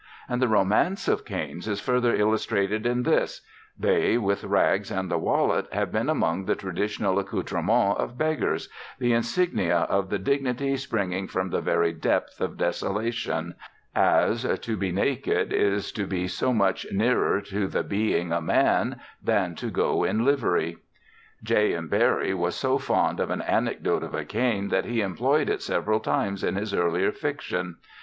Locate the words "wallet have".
5.19-5.91